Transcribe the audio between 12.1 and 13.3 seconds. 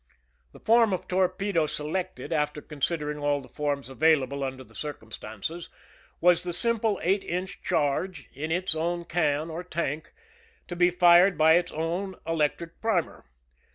electric primer.